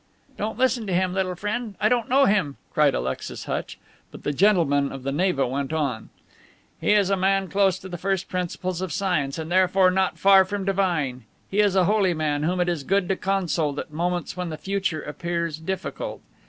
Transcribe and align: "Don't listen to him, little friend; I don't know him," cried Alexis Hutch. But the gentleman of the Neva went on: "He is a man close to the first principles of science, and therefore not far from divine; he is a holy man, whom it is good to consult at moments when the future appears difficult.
"Don't 0.35 0.57
listen 0.57 0.87
to 0.87 0.95
him, 0.95 1.13
little 1.13 1.35
friend; 1.35 1.75
I 1.79 1.87
don't 1.87 2.09
know 2.09 2.25
him," 2.25 2.57
cried 2.73 2.95
Alexis 2.95 3.43
Hutch. 3.45 3.77
But 4.09 4.23
the 4.23 4.33
gentleman 4.33 4.91
of 4.91 5.03
the 5.03 5.11
Neva 5.11 5.45
went 5.45 5.71
on: 5.71 6.09
"He 6.79 6.93
is 6.93 7.11
a 7.11 7.15
man 7.15 7.49
close 7.49 7.77
to 7.77 7.87
the 7.87 7.99
first 7.99 8.27
principles 8.27 8.81
of 8.81 8.91
science, 8.91 9.37
and 9.37 9.51
therefore 9.51 9.91
not 9.91 10.17
far 10.17 10.43
from 10.43 10.65
divine; 10.65 11.25
he 11.51 11.59
is 11.59 11.75
a 11.75 11.85
holy 11.85 12.15
man, 12.15 12.41
whom 12.41 12.59
it 12.59 12.67
is 12.67 12.81
good 12.83 13.07
to 13.09 13.15
consult 13.15 13.77
at 13.77 13.93
moments 13.93 14.35
when 14.35 14.49
the 14.49 14.57
future 14.57 15.03
appears 15.03 15.59
difficult. 15.59 16.23